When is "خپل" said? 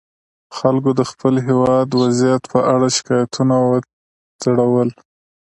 1.11-1.33